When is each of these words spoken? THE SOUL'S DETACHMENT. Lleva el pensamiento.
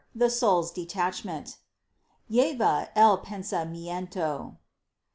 THE 0.15 0.31
SOUL'S 0.31 0.71
DETACHMENT. 0.71 1.57
Lleva 2.27 2.89
el 2.95 3.19
pensamiento. 3.19 4.57